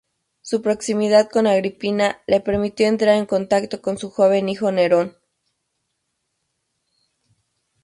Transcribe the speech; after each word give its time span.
Su 0.41 0.63
proximidad 0.63 1.29
con 1.29 1.45
Agripina 1.45 2.21
le 2.25 2.41
permitió 2.41 2.87
entrar 2.87 3.17
en 3.17 3.27
contacto 3.27 3.83
con 3.83 3.99
su 3.99 4.09
joven 4.09 4.49
hijo 4.49 4.71
Nerón. 4.71 5.15